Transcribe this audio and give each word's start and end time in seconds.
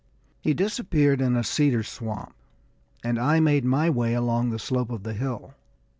He 0.41 0.55
disappeared 0.55 1.21
in 1.21 1.35
a 1.35 1.43
cedar 1.43 1.83
swamp, 1.83 2.33
and 3.03 3.19
I 3.19 3.39
made 3.39 3.63
my 3.65 3.87
way 3.91 4.15
along 4.15 4.49
the 4.49 4.57
slope 4.57 4.89
of 4.89 5.05
a 5.05 5.13
hill. 5.13 5.53